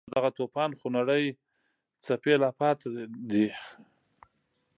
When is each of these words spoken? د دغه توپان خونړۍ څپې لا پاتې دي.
د 0.05 0.05
دغه 0.15 0.29
توپان 0.37 0.71
خونړۍ 0.79 1.25
څپې 2.05 2.33
لا 2.41 2.49
پاتې 2.59 2.87
دي. 3.29 3.47